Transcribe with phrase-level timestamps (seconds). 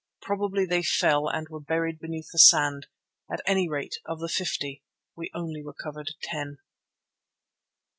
[0.23, 2.87] Probably they fell and were buried beneath the sand;
[3.31, 4.81] at any rate of the fifty
[5.15, 6.57] we only recovered ten.